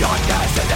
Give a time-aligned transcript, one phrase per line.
[0.00, 0.69] Your guess is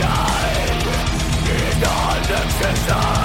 [0.00, 0.78] Time
[1.48, 3.17] is non-existent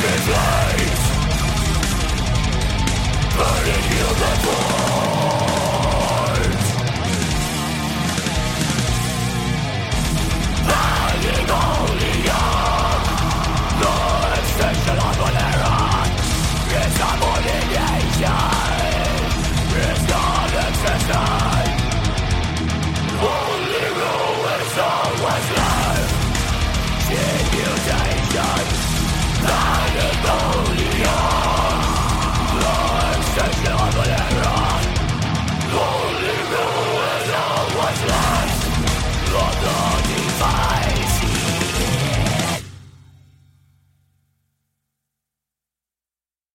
[0.00, 0.93] fucking face